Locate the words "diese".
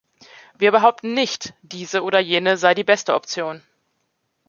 1.61-2.01